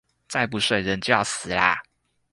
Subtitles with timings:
[0.27, 1.83] 再不睡人就要死了